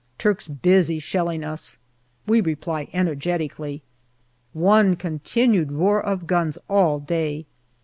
Turks 0.17 0.47
busy 0.47 0.97
shelling 0.97 1.43
us. 1.43 1.77
We 2.25 2.41
reply 2.41 2.87
energetically. 2.91 3.83
One 4.51 4.95
continued 4.95 5.73
roar 5.73 6.01
of 6.03 6.25
guns 6.25 6.57
all 6.67 6.97
day. 6.97 7.45